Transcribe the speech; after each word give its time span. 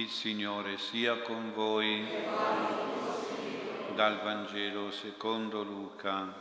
Il 0.00 0.08
Signore 0.08 0.78
sia 0.78 1.20
con 1.20 1.52
voi. 1.52 2.02
Dal 3.94 4.22
Vangelo 4.22 4.90
secondo 4.90 5.62
Luca. 5.62 6.34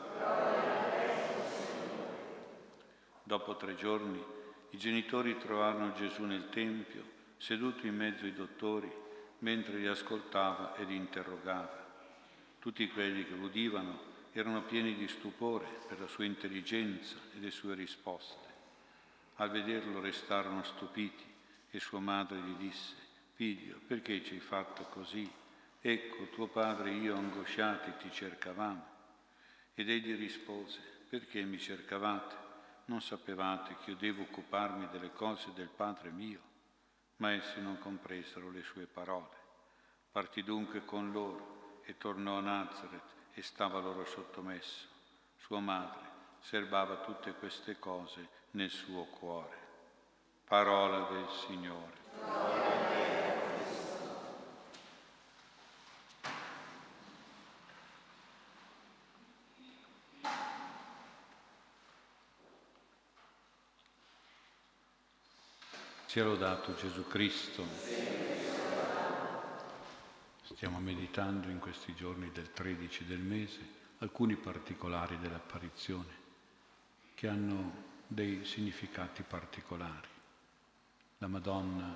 Dopo 3.22 3.58
tre 3.58 3.76
giorni 3.76 4.24
i 4.70 4.78
genitori 4.78 5.38
trovarono 5.38 5.92
Gesù 5.92 6.24
nel 6.24 6.48
Tempio, 6.48 7.04
seduto 7.36 7.86
in 7.86 7.98
mezzo 7.98 8.24
ai 8.24 8.32
dottori, 8.34 8.90
mentre 9.40 9.76
li 9.76 9.88
ascoltava 9.88 10.78
ed 10.78 10.90
interrogava. 10.90 11.86
Tutti 12.60 12.88
quelli 12.88 13.26
che 13.26 13.34
udivano 13.34 14.00
erano 14.32 14.62
pieni 14.62 14.96
di 14.96 15.10
stupore 15.10 15.68
per 15.86 16.00
la 16.00 16.08
sua 16.08 16.24
intelligenza 16.24 17.18
e 17.36 17.40
le 17.40 17.52
sue 17.52 17.76
risposte. 17.76 18.48
Al 19.36 19.50
vederlo 19.50 20.00
restarono 20.00 20.64
stupiti 20.64 21.26
e 21.70 21.80
sua 21.82 22.00
madre 22.00 22.38
gli 22.38 22.56
disse, 22.56 23.09
Figlio, 23.40 23.80
perché 23.88 24.22
ci 24.22 24.34
hai 24.34 24.42
fatto 24.42 24.84
così? 24.88 25.32
Ecco, 25.80 26.26
tuo 26.26 26.48
padre 26.48 26.90
e 26.90 26.96
io 26.96 27.16
angosciati 27.16 27.94
ti 27.98 28.12
cercavamo. 28.12 28.86
Ed 29.76 29.90
egli 29.90 30.14
rispose, 30.18 30.82
perché 31.08 31.44
mi 31.44 31.58
cercavate? 31.58 32.36
Non 32.88 33.02
sapevate 33.02 33.78
che 33.78 33.92
io 33.92 33.96
devo 33.96 34.24
occuparmi 34.24 34.90
delle 34.90 35.14
cose 35.14 35.54
del 35.54 35.70
Padre 35.70 36.10
mio? 36.10 36.42
Ma 37.18 37.32
essi 37.32 37.62
non 37.62 37.80
compresero 37.80 38.52
le 38.52 38.62
sue 38.62 38.88
parole. 38.88 39.38
Partì 40.12 40.44
dunque 40.44 40.84
con 40.84 41.14
loro 41.14 41.82
e 41.86 41.98
tornò 41.98 42.40
a 42.40 42.42
Nazareth 42.42 43.14
e 43.36 43.42
stava 43.42 43.80
loro 43.80 44.04
sottomesso. 44.04 44.86
Sua 45.38 45.62
madre 45.62 46.06
serbava 46.40 46.98
tutte 46.98 47.32
queste 47.36 47.80
cose 47.80 48.28
nel 48.52 48.70
suo 48.70 49.06
cuore. 49.06 49.58
Parola 50.44 51.08
del 51.10 51.30
Signore. 51.30 52.69
Sia 66.10 66.24
lodato 66.24 66.74
Gesù 66.74 67.06
Cristo. 67.06 67.64
Stiamo 70.42 70.80
meditando 70.80 71.50
in 71.50 71.60
questi 71.60 71.94
giorni 71.94 72.32
del 72.32 72.52
13 72.52 73.06
del 73.06 73.20
mese 73.20 73.60
alcuni 74.00 74.36
particolari 74.36 75.20
dell'apparizione 75.20 76.12
che 77.14 77.28
hanno 77.28 77.84
dei 78.08 78.44
significati 78.44 79.22
particolari. 79.22 80.08
La 81.20 81.28
Madonna, 81.28 81.96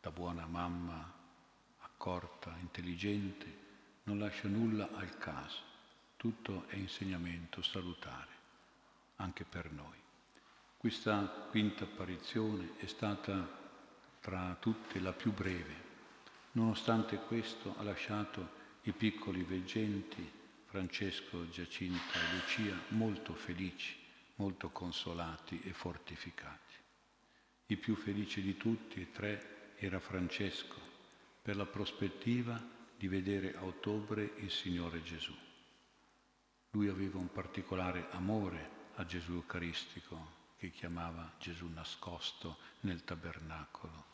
da 0.00 0.10
buona 0.12 0.46
mamma, 0.46 1.12
accorta, 1.80 2.54
intelligente, 2.60 3.58
non 4.04 4.20
lascia 4.20 4.46
nulla 4.46 4.88
al 4.92 5.18
caso, 5.18 5.62
tutto 6.16 6.66
è 6.68 6.76
insegnamento 6.76 7.60
salutare, 7.60 8.30
anche 9.16 9.42
per 9.42 9.72
noi. 9.72 10.03
Questa 10.84 11.48
quinta 11.48 11.84
apparizione 11.84 12.72
è 12.76 12.84
stata 12.84 13.48
tra 14.20 14.54
tutte 14.60 15.00
la 15.00 15.14
più 15.14 15.32
breve, 15.32 16.52
Nonostante 16.52 17.16
questo 17.20 17.74
ha 17.78 17.82
lasciato 17.82 18.50
i 18.82 18.92
piccoli 18.92 19.44
veggenti, 19.44 20.30
Francesco, 20.66 21.48
Giacinta 21.48 22.12
e 22.12 22.34
Lucia, 22.34 22.78
molto 22.88 23.32
felici, 23.32 23.96
molto 24.34 24.68
consolati 24.68 25.58
e 25.64 25.72
fortificati. 25.72 26.74
Il 27.68 27.78
più 27.78 27.94
felice 27.94 28.42
di 28.42 28.58
tutti 28.58 29.00
e 29.00 29.10
tre 29.10 29.76
era 29.76 29.98
Francesco, 29.98 30.78
per 31.40 31.56
la 31.56 31.64
prospettiva 31.64 32.62
di 32.94 33.08
vedere 33.08 33.56
a 33.56 33.64
ottobre 33.64 34.34
il 34.40 34.50
Signore 34.50 35.02
Gesù. 35.02 35.34
Lui 36.72 36.88
aveva 36.88 37.16
un 37.16 37.32
particolare 37.32 38.08
amore 38.10 38.70
a 38.96 39.06
Gesù 39.06 39.32
Eucaristico, 39.32 40.42
che 40.64 40.70
chiamava 40.70 41.30
Gesù 41.38 41.66
nascosto 41.66 42.56
nel 42.80 43.04
tabernacolo 43.04 44.12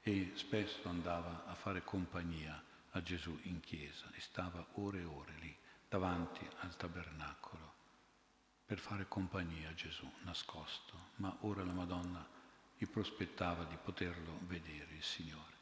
e 0.00 0.32
spesso 0.36 0.88
andava 0.88 1.44
a 1.46 1.54
fare 1.54 1.84
compagnia 1.84 2.62
a 2.92 3.02
Gesù 3.02 3.38
in 3.42 3.60
chiesa 3.60 4.06
e 4.14 4.20
stava 4.20 4.64
ore 4.76 5.00
e 5.00 5.04
ore 5.04 5.34
lì 5.40 5.54
davanti 5.86 6.48
al 6.60 6.74
tabernacolo 6.76 7.74
per 8.64 8.78
fare 8.78 9.06
compagnia 9.06 9.68
a 9.68 9.74
Gesù 9.74 10.10
nascosto, 10.22 11.10
ma 11.16 11.36
ora 11.40 11.62
la 11.62 11.74
Madonna 11.74 12.26
gli 12.78 12.86
prospettava 12.86 13.64
di 13.64 13.76
poterlo 13.76 14.38
vedere 14.46 14.94
il 14.94 15.02
Signore. 15.02 15.54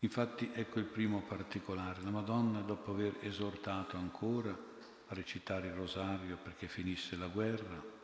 Infatti 0.00 0.50
ecco 0.54 0.78
il 0.78 0.86
primo 0.86 1.20
particolare, 1.20 2.00
la 2.00 2.10
Madonna 2.10 2.60
dopo 2.60 2.92
aver 2.92 3.18
esortato 3.20 3.98
ancora 3.98 4.50
a 4.50 5.14
recitare 5.14 5.66
il 5.66 5.74
rosario 5.74 6.38
perché 6.38 6.66
finisse 6.66 7.14
la 7.16 7.28
guerra, 7.28 7.95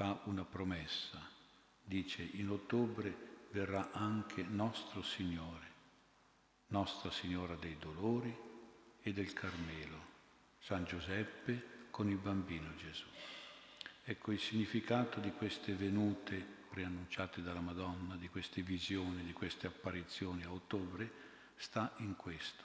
fa 0.00 0.18
una 0.24 0.46
promessa, 0.46 1.20
dice 1.84 2.22
in 2.22 2.48
ottobre 2.48 3.48
verrà 3.50 3.90
anche 3.92 4.42
nostro 4.42 5.02
Signore, 5.02 5.66
Nostra 6.68 7.10
Signora 7.10 7.54
dei 7.56 7.76
Dolori 7.78 8.34
e 9.02 9.12
del 9.12 9.34
Carmelo, 9.34 9.98
San 10.58 10.84
Giuseppe 10.84 11.88
con 11.90 12.08
il 12.08 12.16
bambino 12.16 12.74
Gesù. 12.76 13.04
Ecco 14.02 14.32
il 14.32 14.40
significato 14.40 15.20
di 15.20 15.32
queste 15.32 15.74
venute 15.74 16.46
preannunciate 16.70 17.42
dalla 17.42 17.60
Madonna, 17.60 18.16
di 18.16 18.30
queste 18.30 18.62
visioni, 18.62 19.22
di 19.22 19.34
queste 19.34 19.66
apparizioni 19.66 20.44
a 20.44 20.50
ottobre, 20.50 21.12
sta 21.56 21.92
in 21.98 22.16
questo. 22.16 22.64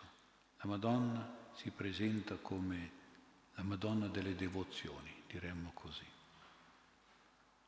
La 0.61 0.69
Madonna 0.69 1.49
si 1.53 1.69
presenta 1.71 2.35
come 2.35 2.91
la 3.55 3.63
Madonna 3.63 4.07
delle 4.07 4.35
devozioni, 4.35 5.23
diremmo 5.27 5.71
così. 5.73 6.15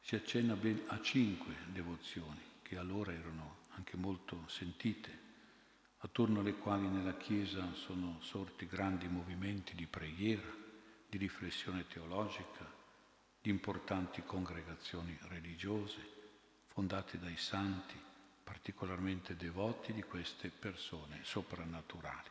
Si 0.08 0.16
accenna 0.16 0.56
ben 0.56 0.84
a 0.88 1.02
cinque 1.02 1.54
devozioni 1.66 2.40
che 2.62 2.78
allora 2.78 3.12
erano 3.12 3.58
anche 3.72 3.98
molto 3.98 4.42
sentite, 4.48 5.12
attorno 5.98 6.40
alle 6.40 6.54
quali 6.54 6.88
nella 6.88 7.18
Chiesa 7.18 7.74
sono 7.74 8.16
sorti 8.22 8.68
grandi 8.68 9.10
movimenti 9.10 9.76
di 9.76 9.86
preghiera, 9.86 10.48
di 11.10 11.18
riflessione 11.18 11.88
teologica, 11.88 12.66
di 13.42 13.50
importanti 13.50 14.24
congregazioni 14.24 15.14
religiose 15.24 16.00
fondate 16.68 17.20
dai 17.20 17.36
santi 17.36 18.00
particolarmente 18.46 19.36
devoti 19.36 19.92
di 19.92 20.04
queste 20.04 20.48
persone 20.48 21.20
soprannaturali. 21.24 22.30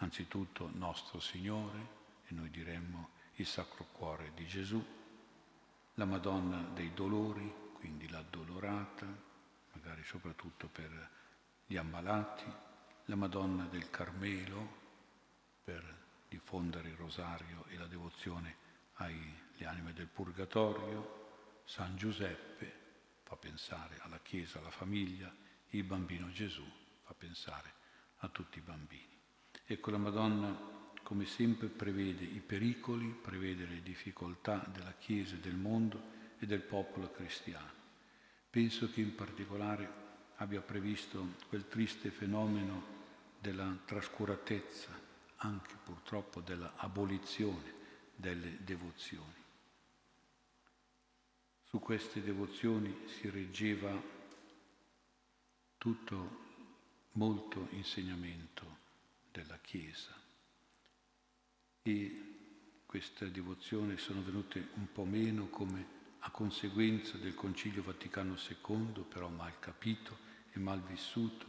Anzitutto 0.00 0.68
nostro 0.74 1.18
Signore, 1.18 1.78
e 2.26 2.34
noi 2.34 2.50
diremmo 2.50 3.08
il 3.36 3.46
Sacro 3.46 3.86
Cuore 3.90 4.32
di 4.34 4.46
Gesù, 4.46 4.98
la 6.00 6.06
Madonna 6.06 6.62
dei 6.72 6.94
Dolori, 6.94 7.52
quindi 7.74 8.08
l'addolorata, 8.08 9.06
magari 9.74 10.02
soprattutto 10.02 10.66
per 10.66 11.10
gli 11.66 11.76
ammalati, 11.76 12.50
la 13.04 13.16
Madonna 13.16 13.66
del 13.66 13.90
Carmelo 13.90 14.78
per 15.62 15.84
diffondere 16.26 16.88
il 16.88 16.96
rosario 16.96 17.66
e 17.68 17.76
la 17.76 17.84
devozione 17.84 18.56
alle 18.94 19.66
anime 19.66 19.92
del 19.92 20.06
Purgatorio, 20.06 21.60
San 21.64 21.96
Giuseppe 21.96 22.72
fa 23.22 23.36
pensare 23.36 23.98
alla 24.00 24.20
Chiesa, 24.20 24.58
alla 24.58 24.70
famiglia, 24.70 25.30
il 25.68 25.84
bambino 25.84 26.30
Gesù 26.30 26.64
fa 27.02 27.12
pensare 27.12 27.74
a 28.20 28.28
tutti 28.28 28.56
i 28.56 28.62
bambini. 28.62 29.20
Ecco 29.66 29.90
la 29.90 29.98
Madonna 29.98 30.79
come 31.10 31.26
sempre 31.26 31.66
prevede 31.66 32.22
i 32.22 32.38
pericoli, 32.38 33.08
prevede 33.08 33.66
le 33.66 33.82
difficoltà 33.82 34.64
della 34.72 34.92
Chiesa 34.92 35.34
del 35.34 35.56
mondo 35.56 36.00
e 36.38 36.46
del 36.46 36.60
popolo 36.60 37.10
cristiano 37.10 37.72
Penso 38.48 38.88
che 38.92 39.00
in 39.00 39.16
particolare 39.16 39.92
abbia 40.36 40.60
previsto 40.60 41.34
quel 41.48 41.66
triste 41.66 42.10
fenomeno 42.10 42.98
della 43.40 43.76
trascuratezza, 43.84 44.96
anche 45.38 45.74
purtroppo 45.82 46.40
della 46.42 46.74
abolizione 46.76 47.74
delle 48.14 48.58
devozioni. 48.62 49.42
Su 51.64 51.80
queste 51.80 52.22
devozioni 52.22 52.96
si 53.18 53.28
reggeva 53.30 54.00
tutto 55.76 56.38
molto 57.14 57.66
insegnamento 57.70 58.78
della 59.32 59.58
Chiesa 59.58 60.28
e 61.82 62.30
queste 62.86 63.30
devozioni 63.30 63.96
sono 63.98 64.22
venute 64.22 64.68
un 64.74 64.90
po' 64.92 65.04
meno 65.04 65.48
come 65.48 65.98
a 66.20 66.30
conseguenza 66.30 67.16
del 67.16 67.34
Concilio 67.34 67.82
Vaticano 67.82 68.34
II, 68.34 69.04
però 69.08 69.28
mal 69.28 69.58
capito 69.58 70.18
e 70.52 70.58
mal 70.58 70.82
vissuto. 70.82 71.46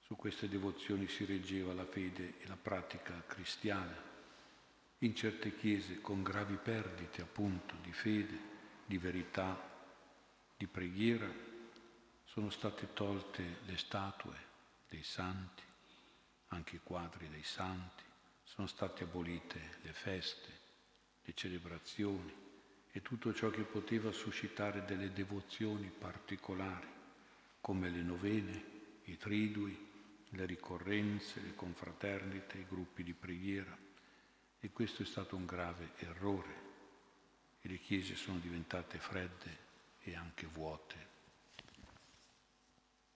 Su 0.00 0.16
queste 0.16 0.48
devozioni 0.48 1.06
si 1.08 1.24
reggeva 1.24 1.72
la 1.72 1.86
fede 1.86 2.38
e 2.38 2.46
la 2.46 2.56
pratica 2.56 3.22
cristiana. 3.26 4.12
In 4.98 5.14
certe 5.14 5.56
chiese 5.56 6.00
con 6.00 6.22
gravi 6.22 6.56
perdite 6.56 7.22
appunto 7.22 7.76
di 7.82 7.92
fede, 7.92 8.38
di 8.86 8.98
verità, 8.98 9.72
di 10.56 10.66
preghiera, 10.66 11.30
sono 12.24 12.50
state 12.50 12.92
tolte 12.92 13.58
le 13.64 13.76
statue 13.76 14.36
dei 14.88 15.02
santi, 15.02 15.62
anche 16.48 16.76
i 16.76 16.80
quadri 16.82 17.28
dei 17.28 17.42
santi, 17.42 18.03
sono 18.54 18.68
state 18.68 19.02
abolite 19.02 19.78
le 19.82 19.92
feste, 19.92 20.48
le 21.24 21.34
celebrazioni 21.34 22.32
e 22.92 23.02
tutto 23.02 23.34
ciò 23.34 23.50
che 23.50 23.62
poteva 23.62 24.12
suscitare 24.12 24.84
delle 24.84 25.12
devozioni 25.12 25.88
particolari, 25.90 26.86
come 27.60 27.90
le 27.90 28.02
novene, 28.02 28.64
i 29.06 29.16
tridui, 29.16 29.76
le 30.28 30.46
ricorrenze, 30.46 31.40
le 31.40 31.56
confraternite, 31.56 32.58
i 32.58 32.66
gruppi 32.68 33.02
di 33.02 33.12
preghiera. 33.12 33.76
E 34.60 34.70
questo 34.70 35.02
è 35.02 35.04
stato 35.04 35.34
un 35.34 35.46
grave 35.46 35.90
errore. 35.96 36.62
E 37.60 37.68
le 37.68 37.78
chiese 37.78 38.14
sono 38.14 38.38
diventate 38.38 38.98
fredde 38.98 39.58
e 40.02 40.14
anche 40.14 40.46
vuote. 40.46 41.12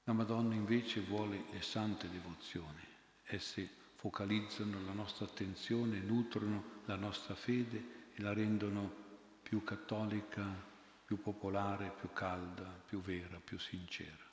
La 0.03 0.13
Madonna 0.15 0.55
invece 0.55 1.01
vuole 1.01 1.45
le 1.53 1.63
sante 1.63 2.11
devozioni. 2.11 2.85
Esse 3.27 3.87
focalizzano 3.99 4.81
la 4.85 4.93
nostra 4.93 5.25
attenzione, 5.25 5.99
nutrono 5.99 6.83
la 6.85 6.95
nostra 6.95 7.35
fede 7.35 8.13
e 8.15 8.23
la 8.23 8.33
rendono 8.33 9.07
più 9.43 9.65
cattolica, 9.65 10.47
più 11.05 11.21
popolare, 11.21 11.93
più 11.99 12.13
calda, 12.13 12.63
più 12.87 13.01
vera, 13.01 13.41
più 13.43 13.59
sincera. 13.59 14.25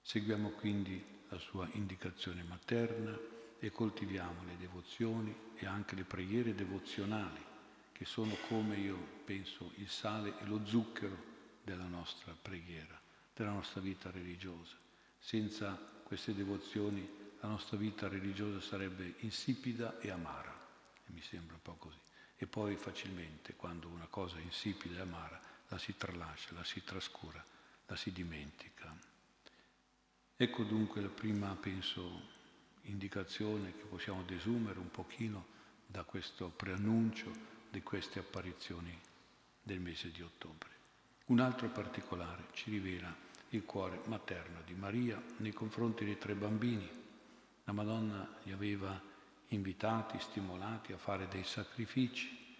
Seguiamo 0.00 0.50
quindi 0.50 1.00
la 1.28 1.38
sua 1.38 1.68
indicazione 1.74 2.42
materna 2.42 3.16
e 3.60 3.70
coltiviamo 3.70 4.42
le 4.46 4.56
devozioni 4.58 5.32
e 5.54 5.64
anche 5.64 5.94
le 5.94 6.02
preghiere 6.02 6.52
devozionali, 6.52 7.40
che 7.92 8.04
sono 8.04 8.34
come 8.48 8.74
io 8.78 8.98
penso 9.24 9.70
il 9.76 9.88
sale 9.88 10.34
e 10.40 10.44
lo 10.46 10.66
zucchero 10.66 11.16
della 11.62 11.86
nostra 11.86 12.34
preghiera, 12.40 13.00
della 13.32 13.52
nostra 13.52 13.80
vita 13.80 14.10
religiosa. 14.10 14.74
Senza 15.20 15.76
queste 16.02 16.34
devozioni 16.34 17.21
la 17.42 17.48
nostra 17.48 17.76
vita 17.76 18.08
religiosa 18.08 18.60
sarebbe 18.60 19.14
insipida 19.18 19.98
e 19.98 20.10
amara, 20.10 20.56
e 21.06 21.12
mi 21.12 21.20
sembra 21.20 21.54
un 21.54 21.62
po' 21.62 21.74
così. 21.74 21.98
E 22.36 22.46
poi 22.46 22.76
facilmente, 22.76 23.54
quando 23.54 23.88
una 23.88 24.06
cosa 24.06 24.38
è 24.38 24.40
insipida 24.40 24.98
e 24.98 25.00
amara, 25.00 25.40
la 25.68 25.78
si 25.78 25.96
tralascia, 25.96 26.54
la 26.54 26.62
si 26.62 26.84
trascura, 26.84 27.44
la 27.86 27.96
si 27.96 28.12
dimentica. 28.12 28.96
Ecco 30.36 30.62
dunque 30.62 31.00
la 31.00 31.08
prima, 31.08 31.56
penso, 31.56 32.30
indicazione 32.82 33.76
che 33.76 33.84
possiamo 33.84 34.22
desumere 34.22 34.78
un 34.78 34.90
pochino 34.90 35.46
da 35.86 36.04
questo 36.04 36.48
preannuncio 36.48 37.30
di 37.70 37.82
queste 37.82 38.20
apparizioni 38.20 38.96
del 39.60 39.80
mese 39.80 40.12
di 40.12 40.22
ottobre. 40.22 40.70
Un 41.26 41.40
altro 41.40 41.68
particolare 41.70 42.46
ci 42.52 42.70
rivela 42.70 43.12
il 43.50 43.64
cuore 43.64 44.00
materno 44.04 44.60
di 44.64 44.74
Maria 44.74 45.20
nei 45.38 45.52
confronti 45.52 46.04
dei 46.04 46.18
tre 46.18 46.34
bambini. 46.34 47.01
La 47.64 47.72
Madonna 47.72 48.28
li 48.42 48.52
aveva 48.52 49.00
invitati, 49.48 50.18
stimolati 50.18 50.92
a 50.92 50.98
fare 50.98 51.28
dei 51.28 51.44
sacrifici 51.44 52.56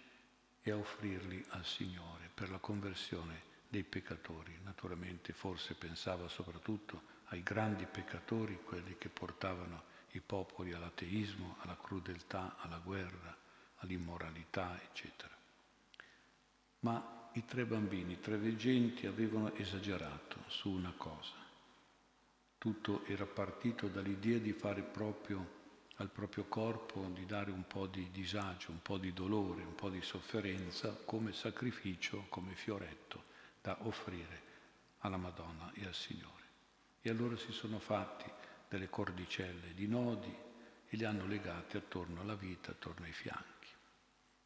e 0.61 0.71
a 0.71 0.77
offrirli 0.77 1.43
al 1.49 1.65
Signore 1.65 2.29
per 2.33 2.49
la 2.49 2.59
conversione 2.59 3.51
dei 3.67 3.83
peccatori. 3.83 4.57
Naturalmente 4.63 5.33
forse 5.33 5.73
pensava 5.73 6.27
soprattutto 6.27 7.11
ai 7.25 7.43
grandi 7.43 7.85
peccatori, 7.85 8.61
quelli 8.63 8.97
che 8.97 9.09
portavano 9.09 9.91
i 10.11 10.21
popoli 10.21 10.71
all'ateismo, 10.71 11.57
alla 11.59 11.75
crudeltà, 11.75 12.55
alla 12.59 12.77
guerra, 12.77 13.35
all'immoralità, 13.77 14.79
eccetera. 14.81 15.35
Ma 16.81 17.29
i 17.33 17.45
tre 17.45 17.65
bambini, 17.65 18.13
i 18.13 18.19
tre 18.19 18.37
veggenti, 18.37 19.07
avevano 19.07 19.53
esagerato 19.55 20.43
su 20.47 20.69
una 20.69 20.93
cosa. 20.95 21.42
Tutto 22.63 23.03
era 23.07 23.25
partito 23.25 23.89
dall'idea 23.89 24.37
di 24.37 24.53
fare 24.53 24.83
proprio 24.83 25.59
al 25.95 26.09
proprio 26.09 26.45
corpo, 26.45 27.05
di 27.13 27.25
dare 27.25 27.51
un 27.51 27.67
po' 27.67 27.87
di 27.87 28.09
disagio, 28.09 28.71
un 28.71 28.81
po' 28.81 28.97
di 28.97 29.11
dolore, 29.11 29.63
un 29.63 29.75
po' 29.75 29.89
di 29.89 30.01
sofferenza 30.01 30.95
come 31.03 31.33
sacrificio, 31.33 32.25
come 32.29 32.55
fioretto 32.55 33.25
da 33.61 33.75
offrire 33.81 34.41
alla 34.99 35.17
Madonna 35.17 35.73
e 35.73 35.85
al 35.85 35.93
Signore. 35.93 36.43
E 37.01 37.09
allora 37.09 37.35
si 37.35 37.51
sono 37.51 37.79
fatti 37.79 38.31
delle 38.69 38.89
cordicelle 38.89 39.73
di 39.73 39.85
nodi 39.85 40.33
e 40.87 40.95
li 40.95 41.03
hanno 41.03 41.25
legati 41.25 41.75
attorno 41.75 42.21
alla 42.21 42.35
vita, 42.35 42.71
attorno 42.71 43.03
ai 43.03 43.11
fianchi. 43.11 43.71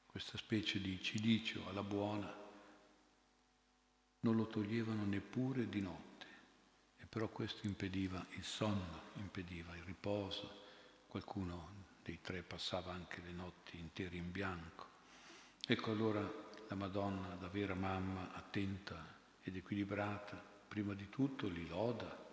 Questa 0.07 0.39
specie 0.39 0.81
di 0.81 0.99
cilicio 1.03 1.67
alla 1.69 1.83
buona 1.83 2.35
non 4.21 4.35
lo 4.35 4.47
toglievano 4.47 5.05
neppure 5.05 5.69
di 5.69 5.81
notte, 5.81 6.16
però 7.17 7.29
questo 7.29 7.65
impediva 7.65 8.23
il 8.33 8.43
sonno, 8.43 9.01
impediva 9.15 9.75
il 9.75 9.81
riposo. 9.81 10.65
Qualcuno 11.07 11.85
dei 12.03 12.19
tre 12.21 12.43
passava 12.43 12.93
anche 12.93 13.21
le 13.25 13.31
notti 13.31 13.79
intere 13.79 14.17
in 14.17 14.29
bianco. 14.31 14.85
Ecco 15.65 15.89
allora 15.89 16.21
la 16.67 16.75
Madonna, 16.75 17.29
da 17.33 17.47
vera 17.47 17.73
mamma, 17.73 18.35
attenta 18.35 19.03
ed 19.41 19.55
equilibrata, 19.55 20.39
prima 20.67 20.93
di 20.93 21.09
tutto 21.09 21.47
li 21.47 21.67
loda 21.67 22.23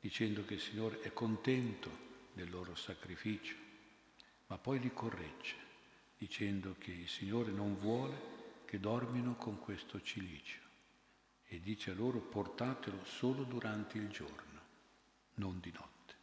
dicendo 0.00 0.46
che 0.46 0.54
il 0.54 0.60
Signore 0.60 1.02
è 1.02 1.12
contento 1.12 1.90
del 2.32 2.48
loro 2.48 2.74
sacrificio, 2.74 3.54
ma 4.46 4.56
poi 4.56 4.80
li 4.80 4.94
corregge, 4.94 5.56
dicendo 6.16 6.74
che 6.78 6.90
il 6.90 7.08
Signore 7.10 7.50
non 7.50 7.78
vuole 7.78 8.30
che 8.64 8.80
dormino 8.80 9.34
con 9.34 9.58
questo 9.58 10.00
cilicio 10.00 10.62
e 11.52 11.60
dice 11.60 11.90
a 11.90 11.94
loro 11.94 12.18
portatelo 12.18 13.04
solo 13.04 13.42
durante 13.42 13.98
il 13.98 14.08
giorno, 14.08 14.60
non 15.34 15.60
di 15.60 15.70
notte. 15.70 16.14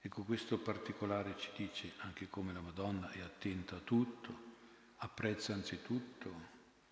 Ecco, 0.00 0.24
questo 0.24 0.58
particolare 0.58 1.36
ci 1.38 1.50
dice 1.54 1.92
anche 1.98 2.28
come 2.28 2.52
la 2.52 2.60
Madonna 2.60 3.08
è 3.10 3.20
attenta 3.20 3.76
a 3.76 3.80
tutto, 3.80 4.46
apprezza 4.96 5.54
anzitutto, 5.54 6.34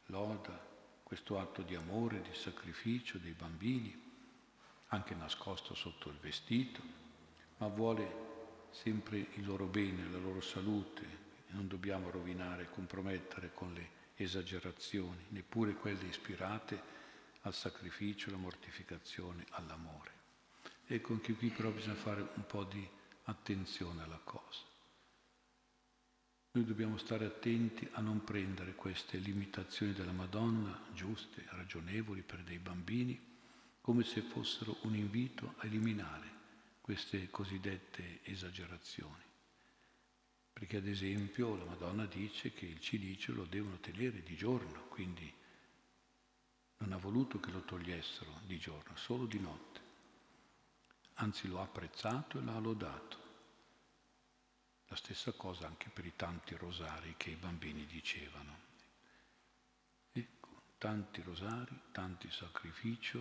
loda 0.07 0.65
questo 1.03 1.41
atto 1.41 1.63
di 1.63 1.75
amore, 1.75 2.23
di 2.23 2.35
sacrificio 2.35 3.19
dei 3.19 3.33
bambini, 3.33 4.01
anche 4.89 5.17
nascosto 5.17 5.75
sotto 5.75 6.09
il 6.09 6.19
vestito, 6.21 6.81
ma 7.57 7.67
vuole 7.67 8.69
sempre 8.71 9.27
il 9.35 9.45
loro 9.45 9.67
bene, 9.67 10.09
la 10.09 10.19
loro 10.19 10.41
salute. 10.41 11.25
Non 11.49 11.67
dobbiamo 11.67 12.11
rovinare, 12.11 12.71
compromettere 12.71 13.53
con 13.53 13.75
le 13.75 13.91
esagerazioni, 14.15 15.25
neppure 15.31 15.75
quelle 15.75 16.07
ispirate 16.07 16.95
al 17.47 17.55
sacrificio, 17.55 18.29
alla 18.29 18.39
mortificazione, 18.39 19.47
all'amore. 19.51 20.11
Ecco, 20.85 21.13
anche 21.13 21.33
qui 21.35 21.49
però 21.49 21.71
bisogna 21.71 21.95
fare 21.95 22.21
un 22.35 22.45
po' 22.47 22.65
di 22.65 22.87
attenzione 23.25 24.03
alla 24.03 24.21
cosa. 24.23 24.65
Noi 26.53 26.65
dobbiamo 26.65 26.97
stare 26.99 27.25
attenti 27.25 27.89
a 27.93 28.01
non 28.01 28.25
prendere 28.25 28.75
queste 28.75 29.19
limitazioni 29.19 29.93
della 29.93 30.13
Madonna, 30.13 30.87
giuste, 30.93 31.45
ragionevoli 31.51 32.23
per 32.23 32.43
dei 32.43 32.59
bambini, 32.59 33.35
come 33.81 34.03
se 34.03 34.23
fossero 34.23 34.79
un 34.83 34.97
invito 34.97 35.55
a 35.59 35.67
eliminare 35.67 36.35
queste 36.81 37.31
cosiddette 37.31 38.21
esagerazioni. 38.25 39.23
Perché 40.53 40.79
ad 40.79 40.87
esempio 40.87 41.55
la 41.57 41.65
Madonna 41.65 42.07
dice 42.07 42.53
che 42.53 42.67
il 42.67 42.81
cilicio 42.81 43.35
lo 43.35 43.45
devono 43.45 43.79
tenere 43.79 44.23
di 44.23 44.35
giorno, 44.35 44.87
quindi 44.89 45.36
non 46.79 46.93
ha 46.93 46.97
voluto 46.97 47.41
che 47.41 47.51
lo 47.51 47.63
togliessero 47.63 48.41
di 48.45 48.59
giorno, 48.59 48.97
solo 48.97 49.27
di 49.27 49.39
notte. 49.39 49.81
Anzi 51.15 51.49
lo 51.49 51.61
ha 51.61 51.63
apprezzato 51.63 52.39
e 52.39 52.43
l'ha 52.43 52.59
lodato. 52.59 53.25
La 54.89 54.97
stessa 54.97 55.33
cosa 55.33 55.67
anche 55.67 55.89
per 55.89 56.05
i 56.05 56.13
tanti 56.15 56.55
rosari 56.55 57.15
che 57.17 57.31
i 57.31 57.37
bambini 57.37 57.87
dicevano. 57.87 58.65
Ecco, 60.13 60.63
tanti 60.79 61.23
rosari, 61.23 61.81
tanti 61.93 62.31
sacrifici, 62.31 63.19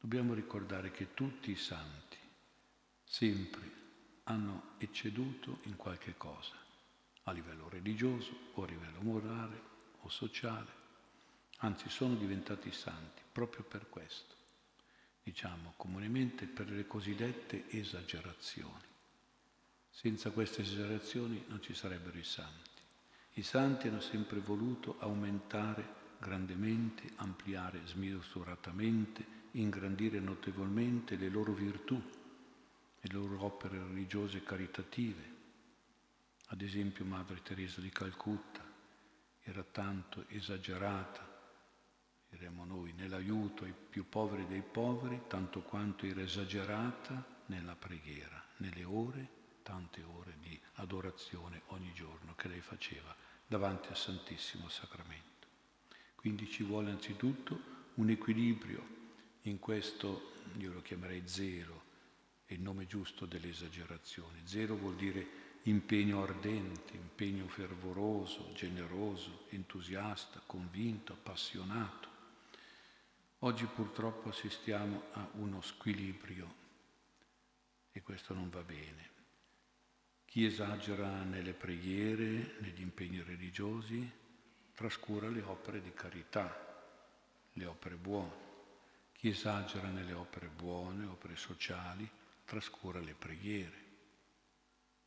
dobbiamo 0.00 0.34
ricordare 0.34 0.90
che 0.90 1.14
tutti 1.14 1.50
i 1.50 1.56
santi 1.56 2.18
sempre 3.04 3.76
hanno 4.24 4.74
ecceduto 4.78 5.60
in 5.62 5.76
qualche 5.76 6.16
cosa, 6.16 6.54
a 7.22 7.32
livello 7.32 7.68
religioso 7.68 8.50
o 8.54 8.62
a 8.62 8.66
livello 8.66 9.00
morale 9.00 9.62
o 10.00 10.08
sociale, 10.08 10.77
anzi 11.58 11.88
sono 11.88 12.14
diventati 12.14 12.70
santi 12.70 13.22
proprio 13.32 13.64
per 13.64 13.88
questo, 13.88 14.34
diciamo 15.22 15.74
comunemente 15.76 16.46
per 16.46 16.70
le 16.70 16.86
cosiddette 16.86 17.68
esagerazioni. 17.70 18.86
Senza 19.90 20.30
queste 20.30 20.62
esagerazioni 20.62 21.44
non 21.48 21.60
ci 21.60 21.74
sarebbero 21.74 22.18
i 22.18 22.24
santi. 22.24 22.70
I 23.34 23.42
santi 23.42 23.88
hanno 23.88 24.00
sempre 24.00 24.38
voluto 24.38 24.96
aumentare 25.00 25.96
grandemente, 26.18 27.12
ampliare 27.16 27.80
smisuratamente, 27.84 29.36
ingrandire 29.52 30.20
notevolmente 30.20 31.16
le 31.16 31.28
loro 31.28 31.52
virtù, 31.52 32.00
le 33.00 33.12
loro 33.12 33.44
opere 33.44 33.78
religiose 33.78 34.42
caritative. 34.42 35.36
Ad 36.46 36.62
esempio 36.62 37.04
Madre 37.04 37.42
Teresa 37.42 37.80
di 37.80 37.90
Calcutta 37.90 38.64
era 39.42 39.62
tanto 39.62 40.24
esagerata 40.28 41.27
diremmo 42.28 42.64
noi, 42.64 42.92
nell'aiuto 42.92 43.64
ai 43.64 43.72
più 43.72 44.08
poveri 44.08 44.46
dei 44.46 44.62
poveri, 44.62 45.22
tanto 45.28 45.60
quanto 45.62 46.06
era 46.06 46.20
esagerata 46.20 47.24
nella 47.46 47.74
preghiera, 47.74 48.42
nelle 48.58 48.84
ore, 48.84 49.28
tante 49.62 50.02
ore 50.02 50.36
di 50.40 50.58
adorazione 50.74 51.62
ogni 51.68 51.92
giorno 51.92 52.34
che 52.34 52.48
lei 52.48 52.60
faceva 52.60 53.14
davanti 53.46 53.88
al 53.88 53.96
Santissimo 53.96 54.68
Sacramento. 54.68 55.46
Quindi 56.14 56.48
ci 56.48 56.62
vuole 56.62 56.90
anzitutto 56.90 57.76
un 57.94 58.10
equilibrio 58.10 58.96
in 59.42 59.58
questo, 59.58 60.32
io 60.58 60.72
lo 60.72 60.82
chiamerei 60.82 61.22
zelo, 61.26 61.82
è 62.44 62.54
il 62.54 62.60
nome 62.60 62.86
giusto 62.86 63.26
dell'esagerazione. 63.26 64.40
Zelo 64.44 64.76
vuol 64.76 64.96
dire 64.96 65.26
impegno 65.62 66.22
ardente, 66.22 66.94
impegno 66.94 67.46
fervoroso, 67.46 68.52
generoso, 68.54 69.46
entusiasta, 69.50 70.40
convinto, 70.46 71.12
appassionato. 71.12 72.08
Oggi 73.42 73.66
purtroppo 73.66 74.30
assistiamo 74.30 75.04
a 75.12 75.28
uno 75.34 75.60
squilibrio 75.60 76.54
e 77.92 78.02
questo 78.02 78.34
non 78.34 78.50
va 78.50 78.62
bene. 78.62 79.10
Chi 80.24 80.44
esagera 80.44 81.22
nelle 81.22 81.52
preghiere, 81.52 82.56
negli 82.58 82.80
impegni 82.80 83.22
religiosi, 83.22 84.10
trascura 84.74 85.28
le 85.28 85.42
opere 85.42 85.80
di 85.80 85.94
carità, 85.94 86.52
le 87.52 87.64
opere 87.64 87.94
buone. 87.94 88.46
Chi 89.12 89.28
esagera 89.28 89.86
nelle 89.86 90.14
opere 90.14 90.48
buone, 90.48 91.06
opere 91.06 91.36
sociali, 91.36 92.10
trascura 92.44 92.98
le 92.98 93.14
preghiere. 93.14 93.84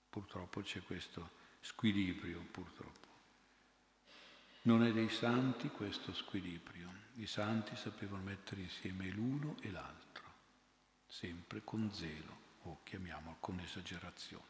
Purtroppo 0.10 0.62
c'è 0.62 0.82
questo 0.84 1.32
squilibrio, 1.60 2.40
purtroppo. 2.50 3.11
Non 4.64 4.84
è 4.84 4.92
dei 4.92 5.10
santi 5.10 5.70
questo 5.70 6.14
squilibrio. 6.14 6.90
I 7.16 7.26
santi 7.26 7.76
sapevano 7.76 8.24
mettere 8.24 8.62
insieme 8.62 9.10
l'uno 9.10 9.56
e 9.62 9.72
l'altro, 9.72 10.24
sempre 11.08 11.64
con 11.64 11.92
zelo 11.92 12.40
o 12.64 12.82
chiamiamolo 12.84 13.38
con 13.40 13.60
esagerazione. 13.60 14.50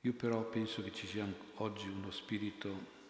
Io 0.00 0.14
però 0.14 0.48
penso 0.48 0.82
che 0.82 0.92
ci 0.92 1.06
sia 1.06 1.26
oggi 1.56 1.88
uno 1.88 2.10
spirito 2.10 3.00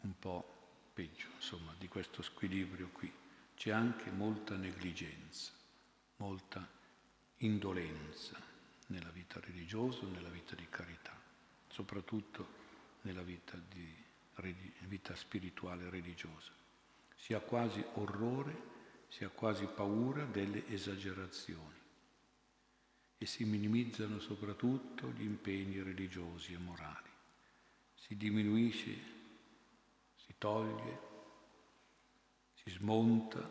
un 0.00 0.18
po' 0.18 0.44
peggio, 0.92 1.28
insomma, 1.34 1.74
di 1.78 1.86
questo 1.88 2.22
squilibrio 2.22 2.88
qui. 2.88 3.12
C'è 3.54 3.70
anche 3.70 4.10
molta 4.10 4.56
negligenza, 4.56 5.52
molta 6.16 6.66
indolenza 7.38 8.40
nella 8.86 9.10
vita 9.10 9.40
religiosa, 9.40 10.06
nella 10.06 10.30
vita 10.30 10.54
di 10.54 10.66
carità, 10.68 11.16
soprattutto 11.68 12.60
nella 13.02 13.22
vita, 13.22 13.56
di, 13.68 13.94
vita 14.92 15.14
spirituale 15.14 15.88
religiosa. 15.90 16.52
Si 17.16 17.34
ha 17.34 17.40
quasi 17.40 17.84
orrore, 17.94 18.70
si 19.08 19.24
ha 19.24 19.28
quasi 19.28 19.66
paura 19.66 20.24
delle 20.24 20.66
esagerazioni 20.68 21.80
e 23.18 23.26
si 23.26 23.44
minimizzano 23.44 24.18
soprattutto 24.18 25.10
gli 25.10 25.22
impegni 25.22 25.82
religiosi 25.82 26.54
e 26.54 26.58
morali. 26.58 27.10
Si 27.94 28.16
diminuisce, 28.16 28.96
si 30.16 30.34
toglie, 30.38 31.00
si 32.54 32.70
smonta, 32.70 33.48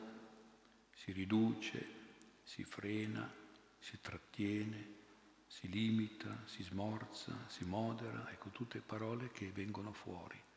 si 0.93 1.11
riduce, 1.11 1.99
si 2.43 2.63
frena, 2.63 3.31
si 3.79 3.99
trattiene, 4.01 4.99
si 5.47 5.69
limita, 5.69 6.43
si 6.45 6.63
smorza, 6.63 7.45
si 7.47 7.63
modera, 7.63 8.29
ecco 8.31 8.49
tutte 8.49 8.79
parole 8.79 9.31
che 9.31 9.51
vengono 9.51 9.93
fuori 9.93 10.49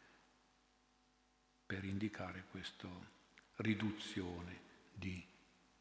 per 1.74 1.82
indicare 1.82 2.44
questa 2.52 2.88
riduzione 3.56 4.60
di 4.92 5.20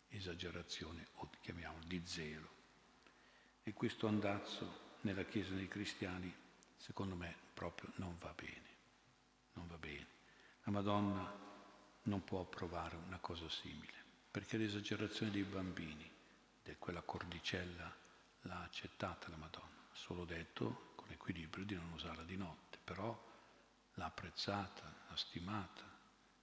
esagerazione 0.10 1.06
o 1.18 1.30
chiamiamolo 1.40 1.86
di 1.86 2.02
zelo. 2.04 2.50
E 3.62 3.74
questo 3.74 4.08
andazzo 4.08 4.96
nella 5.02 5.24
Chiesa 5.24 5.54
dei 5.54 5.68
cristiani, 5.68 6.34
secondo 6.78 7.14
me, 7.14 7.36
proprio 7.54 7.92
non 7.98 8.18
va 8.18 8.34
bene. 8.34 8.70
Non 9.54 9.68
va 9.68 9.78
bene. 9.78 10.08
La 10.64 10.72
Madonna 10.72 11.32
non 12.02 12.24
può 12.24 12.42
approvare 12.42 12.96
una 12.96 13.20
cosa 13.20 13.48
simile, 13.48 13.94
perché 14.32 14.58
l'esagerazione 14.58 15.32
dei 15.32 15.44
bambini, 15.44 16.10
di 16.64 16.76
quella 16.80 17.02
cordicella, 17.02 17.96
l'ha 18.42 18.64
accettata 18.64 19.30
la 19.30 19.38
Madonna, 19.38 19.86
solo 19.92 20.26
detto 20.26 20.94
con 20.96 21.12
equilibrio 21.12 21.66
di 21.66 21.76
non 21.76 21.92
usarla 21.92 22.24
di 22.24 22.36
notte, 22.36 22.80
però 22.84 23.32
l'ha 23.96 24.06
apprezzata, 24.06 24.84
l'ha 25.08 25.16
stimata 25.16 25.84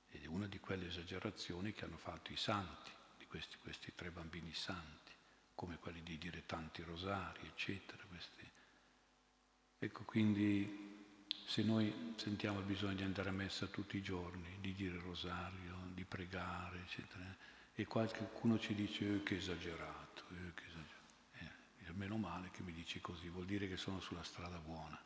ed 0.08 0.22
è 0.22 0.26
una 0.26 0.46
di 0.46 0.58
quelle 0.58 0.86
esagerazioni 0.86 1.72
che 1.72 1.84
hanno 1.84 1.96
fatto 1.96 2.32
i 2.32 2.36
santi, 2.36 2.90
di 3.18 3.26
questi, 3.26 3.56
questi 3.58 3.92
tre 3.94 4.10
bambini 4.10 4.52
santi, 4.52 5.12
come 5.54 5.78
quelli 5.78 6.02
di 6.02 6.18
dire 6.18 6.46
tanti 6.46 6.82
rosari, 6.82 7.46
eccetera. 7.46 8.02
Questi. 8.08 8.50
Ecco, 9.78 10.04
quindi 10.04 11.26
se 11.46 11.62
noi 11.62 12.14
sentiamo 12.16 12.58
il 12.60 12.66
bisogno 12.66 12.94
di 12.94 13.02
andare 13.02 13.28
a 13.28 13.32
messa 13.32 13.66
tutti 13.66 13.96
i 13.96 14.02
giorni, 14.02 14.58
di 14.60 14.74
dire 14.74 14.98
rosario, 14.98 15.76
di 15.94 16.04
pregare, 16.04 16.80
eccetera, 16.80 17.36
e 17.74 17.86
qualcuno 17.86 18.58
ci 18.58 18.74
dice 18.74 19.16
eh, 19.16 19.22
che 19.22 19.36
esagerato, 19.36 20.24
eh, 20.30 20.54
che 20.54 20.64
esagerato 20.64 21.00
meno 22.00 22.16
male 22.16 22.50
che 22.50 22.62
mi 22.62 22.72
dici 22.72 22.98
così, 23.00 23.28
vuol 23.28 23.44
dire 23.44 23.68
che 23.68 23.76
sono 23.76 24.00
sulla 24.00 24.22
strada 24.22 24.56
buona, 24.56 24.98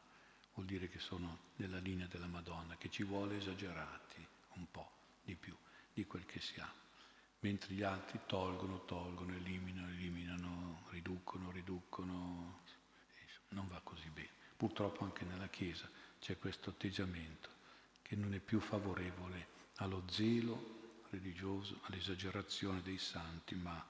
vuol 0.54 0.66
dire 0.66 0.88
che 0.88 0.98
sono 0.98 1.38
nella 1.56 1.78
linea 1.78 2.06
della 2.06 2.26
Madonna, 2.26 2.76
che 2.76 2.90
ci 2.90 3.02
vuole 3.02 3.36
esagerati 3.36 4.26
un 4.54 4.70
po' 4.70 4.90
di 5.22 5.34
più 5.34 5.56
di 5.92 6.04
quel 6.06 6.24
che 6.26 6.40
siamo, 6.40 6.72
mentre 7.40 7.74
gli 7.74 7.82
altri 7.82 8.20
tolgono, 8.26 8.84
tolgono, 8.84 9.34
eliminano, 9.34 9.88
eliminano, 9.88 10.86
riducono, 10.90 11.50
riducono, 11.50 12.62
non 13.50 13.66
va 13.68 13.80
così 13.82 14.08
bene. 14.10 14.30
Purtroppo 14.56 15.04
anche 15.04 15.24
nella 15.24 15.48
Chiesa 15.48 15.88
c'è 16.18 16.38
questo 16.38 16.70
atteggiamento 16.70 17.50
che 18.02 18.16
non 18.16 18.34
è 18.34 18.38
più 18.38 18.60
favorevole 18.60 19.48
allo 19.76 20.04
zelo 20.08 21.02
religioso, 21.10 21.80
all'esagerazione 21.82 22.82
dei 22.82 22.98
santi, 22.98 23.54
ma 23.54 23.86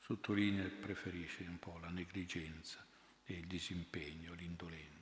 sottolinea 0.00 0.64
e 0.64 0.70
preferisce 0.70 1.42
un 1.44 1.58
po' 1.58 1.78
la 1.78 1.88
negligenza 1.88 2.84
e 3.24 3.34
il 3.34 3.46
disimpegno, 3.46 4.34
l'indolenza, 4.34 4.95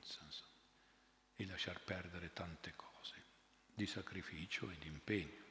e 1.45 1.47
lasciar 1.47 1.79
perdere 1.79 2.33
tante 2.33 2.73
cose 2.75 3.13
di 3.73 3.85
sacrificio 3.85 4.69
e 4.69 4.75
di 4.79 4.87
impegno. 4.87 5.43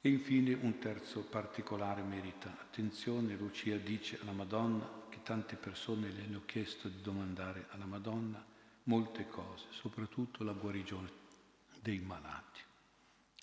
E 0.00 0.08
infine 0.08 0.52
un 0.54 0.78
terzo 0.78 1.22
particolare 1.22 2.02
merita 2.02 2.50
attenzione. 2.60 3.34
Lucia 3.34 3.76
dice 3.78 4.18
alla 4.20 4.32
Madonna 4.32 5.06
che 5.08 5.22
tante 5.22 5.56
persone 5.56 6.10
le 6.10 6.22
hanno 6.22 6.42
chiesto 6.44 6.88
di 6.88 7.00
domandare 7.00 7.66
alla 7.70 7.86
Madonna 7.86 8.44
molte 8.84 9.26
cose, 9.28 9.66
soprattutto 9.70 10.44
la 10.44 10.52
guarigione 10.52 11.10
dei 11.80 11.98
malati. 11.98 12.60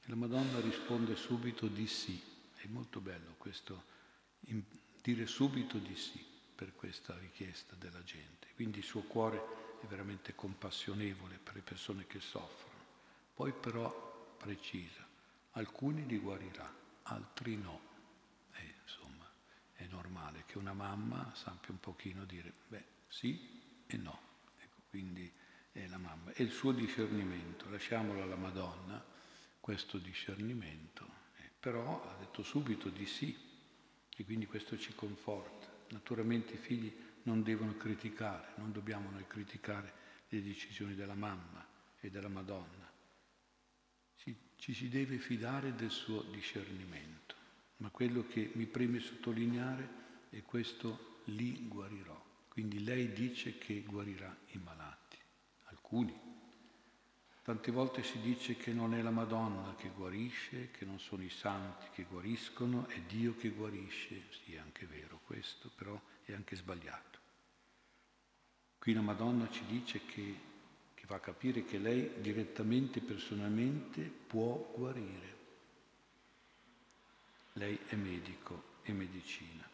E 0.03 0.05
la 0.05 0.15
Madonna 0.15 0.59
risponde 0.61 1.15
subito 1.15 1.67
di 1.67 1.87
sì. 1.87 2.21
È 2.55 2.67
molto 2.67 3.01
bello 3.01 3.33
questo 3.37 3.91
dire 5.01 5.25
subito 5.25 5.77
di 5.79 5.95
sì 5.95 6.23
per 6.55 6.73
questa 6.75 7.17
richiesta 7.17 7.75
della 7.75 8.03
gente. 8.03 8.47
Quindi 8.55 8.77
il 8.77 8.85
suo 8.85 9.01
cuore 9.01 9.62
è 9.83 9.87
veramente 9.87 10.33
compassionevole 10.33 11.37
per 11.37 11.55
le 11.55 11.61
persone 11.61 12.07
che 12.07 12.19
soffrono. 12.19 12.71
Poi 13.33 13.51
però 13.51 14.35
precisa, 14.37 15.05
alcuni 15.51 16.05
li 16.05 16.17
guarirà, 16.17 16.71
altri 17.03 17.57
no. 17.57 17.91
E 18.53 18.75
insomma, 18.81 19.29
è 19.73 19.85
normale 19.87 20.43
che 20.45 20.57
una 20.57 20.73
mamma 20.73 21.31
sappia 21.35 21.71
un 21.71 21.79
pochino 21.79 22.23
dire, 22.25 22.53
beh, 22.67 22.85
sì 23.07 23.83
e 23.85 23.97
no. 23.97 24.19
Ecco, 24.59 24.81
quindi 24.89 25.29
è 25.71 25.87
la 25.87 25.97
mamma. 25.97 26.31
E 26.31 26.43
il 26.43 26.51
suo 26.51 26.71
discernimento, 26.71 27.69
lasciamolo 27.69 28.21
alla 28.21 28.35
Madonna, 28.35 29.03
questo 29.59 29.97
discernimento. 29.97 31.21
Eh, 31.37 31.49
però 31.59 32.03
ha 32.09 32.15
detto 32.19 32.43
subito 32.43 32.89
di 32.89 33.05
sì, 33.05 33.51
e 34.15 34.23
quindi 34.23 34.45
questo 34.45 34.77
ci 34.77 34.93
conforta. 34.93 35.71
Naturalmente 35.89 36.53
i 36.53 36.57
figli 36.57 36.95
non 37.23 37.43
devono 37.43 37.75
criticare, 37.75 38.53
non 38.55 38.71
dobbiamo 38.71 39.09
noi 39.09 39.25
criticare 39.27 39.93
le 40.29 40.41
decisioni 40.41 40.95
della 40.95 41.13
mamma 41.13 41.65
e 41.99 42.09
della 42.09 42.27
Madonna. 42.27 42.91
Ci, 44.15 44.35
ci 44.57 44.73
si 44.73 44.89
deve 44.89 45.17
fidare 45.17 45.75
del 45.75 45.91
suo 45.91 46.21
discernimento, 46.23 47.35
ma 47.77 47.89
quello 47.89 48.25
che 48.27 48.51
mi 48.53 48.65
preme 48.65 48.99
sottolineare 48.99 50.01
è 50.29 50.41
questo 50.43 51.21
li 51.25 51.67
guarirò. 51.67 52.21
Quindi 52.47 52.83
lei 52.83 53.13
dice 53.13 53.57
che 53.57 53.81
guarirà 53.81 54.35
i 54.51 54.59
malati, 54.59 55.17
alcuni, 55.65 56.33
Tante 57.43 57.73
volte 57.73 58.03
si 58.03 58.21
dice 58.21 58.55
che 58.55 58.71
non 58.71 58.93
è 58.93 59.01
la 59.01 59.09
Madonna 59.09 59.75
che 59.75 59.89
guarisce, 59.89 60.71
che 60.71 60.85
non 60.85 60.97
sono 60.97 61.23
i 61.23 61.29
santi 61.29 61.87
che 61.91 62.03
guariscono, 62.03 62.87
è 62.87 63.01
Dio 63.01 63.35
che 63.35 63.49
guarisce. 63.49 64.27
Sì, 64.29 64.53
è 64.53 64.59
anche 64.59 64.85
vero 64.85 65.19
questo, 65.25 65.69
però 65.75 65.99
è 66.23 66.31
anche 66.31 66.55
sbagliato. 66.55 67.12
Qui 68.83 68.91
la 68.91 68.99
Madonna 68.99 69.49
ci 69.49 69.63
dice 69.65 70.01
che, 70.05 70.37
che 70.93 71.05
fa 71.05 71.17
capire 71.21 71.63
che 71.63 71.77
lei 71.77 72.19
direttamente, 72.19 72.99
personalmente 72.99 74.01
può 74.01 74.73
guarire. 74.75 75.37
Lei 77.53 77.79
è 77.87 77.95
medico 77.95 78.81
e 78.83 78.91
medicina. 78.91 79.65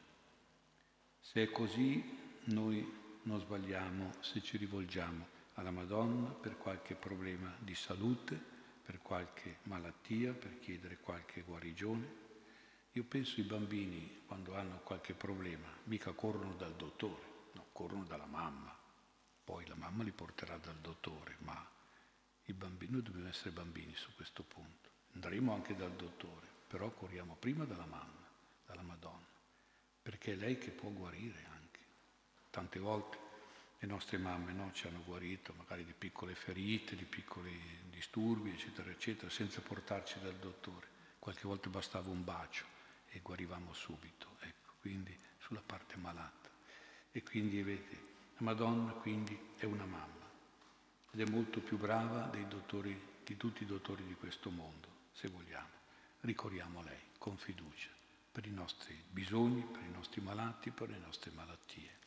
Se 1.20 1.42
è 1.42 1.50
così, 1.50 2.18
noi 2.44 2.88
non 3.24 3.40
sbagliamo 3.40 4.14
se 4.20 4.44
ci 4.44 4.58
rivolgiamo 4.58 5.26
alla 5.56 5.72
Madonna 5.72 6.30
per 6.30 6.60
qualche 6.60 6.94
problema 6.94 7.52
di 7.58 7.74
salute, 7.74 8.40
per 8.86 9.02
qualche 9.02 9.58
malattia, 9.64 10.34
per 10.34 10.60
chiedere 10.60 11.00
qualche 11.00 11.42
guarigione. 11.42 12.08
Io 12.92 13.04
penso 13.06 13.40
i 13.40 13.44
bambini, 13.44 14.22
quando 14.28 14.54
hanno 14.54 14.82
qualche 14.84 15.16
problema, 15.16 15.68
mica 15.86 16.12
corrono 16.12 16.54
dal 16.54 16.76
dottore, 16.76 17.24
no, 17.54 17.66
corrono 17.72 18.04
dalla 18.04 18.28
mamma. 18.28 18.79
Poi 19.50 19.66
la 19.66 19.74
mamma 19.74 20.04
li 20.04 20.12
porterà 20.12 20.58
dal 20.58 20.78
dottore, 20.78 21.38
ma 21.40 21.68
i 22.44 22.54
bambini, 22.54 22.92
noi 22.92 23.02
dobbiamo 23.02 23.30
essere 23.30 23.50
bambini 23.50 23.96
su 23.96 24.14
questo 24.14 24.44
punto. 24.44 24.90
Andremo 25.14 25.56
anche 25.56 25.76
dal 25.76 25.92
dottore, 25.96 26.46
però 26.68 26.92
corriamo 26.92 27.36
prima 27.36 27.66
dalla 27.66 27.88
mamma, 27.88 28.30
dalla 28.64 28.84
Madonna, 28.84 29.26
perché 30.04 30.34
è 30.34 30.36
lei 30.36 30.60
che 30.60 30.70
può 30.70 30.92
guarire 30.92 31.46
anche. 31.50 31.80
Tante 32.52 32.78
volte 32.78 33.18
le 33.80 33.88
nostre 33.88 34.20
mamme 34.20 34.54
no, 34.54 34.72
ci 34.72 34.86
hanno 34.86 35.02
guarito 35.04 35.52
magari 35.58 35.84
di 35.84 35.94
piccole 35.94 36.36
ferite, 36.36 36.96
di 36.96 37.06
piccoli 37.06 37.60
disturbi, 37.90 38.52
eccetera, 38.52 38.92
eccetera, 38.92 39.32
senza 39.32 39.62
portarci 39.62 40.20
dal 40.20 40.36
dottore. 40.36 40.86
Qualche 41.18 41.48
volta 41.48 41.70
bastava 41.70 42.12
un 42.12 42.24
bacio 42.24 42.66
e 43.08 43.20
guarivamo 43.20 43.74
subito, 43.74 44.38
ecco, 44.42 44.76
quindi 44.80 45.18
sulla 45.40 45.64
parte 45.66 45.96
malata. 45.96 46.52
E 47.12 47.24
quindi 47.24 47.64
vedete, 47.64 48.09
la 48.40 48.46
Madonna 48.46 48.92
quindi 48.94 49.38
è 49.58 49.66
una 49.66 49.86
mamma 49.86 50.28
ed 51.12 51.20
è 51.20 51.30
molto 51.30 51.60
più 51.60 51.78
brava 51.78 52.28
dei 52.28 52.48
dottori, 52.48 52.98
di 53.24 53.36
tutti 53.36 53.64
i 53.64 53.66
dottori 53.66 54.06
di 54.06 54.14
questo 54.14 54.50
mondo, 54.50 54.88
se 55.12 55.28
vogliamo. 55.28 55.68
Ricorriamo 56.22 56.80
a 56.80 56.84
lei 56.84 57.00
con 57.18 57.36
fiducia 57.36 57.90
per 58.32 58.46
i 58.46 58.52
nostri 58.52 58.96
bisogni, 59.10 59.64
per 59.64 59.82
i 59.82 59.92
nostri 59.92 60.22
malati, 60.22 60.70
per 60.70 60.90
le 60.90 61.00
nostre 61.00 61.32
malattie. 61.32 61.99